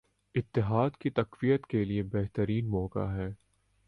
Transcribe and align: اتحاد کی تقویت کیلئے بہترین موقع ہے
اتحاد 0.35 0.89
کی 0.99 1.09
تقویت 1.09 1.65
کیلئے 1.65 2.03
بہترین 2.03 2.69
موقع 2.69 3.05
ہے 3.13 3.29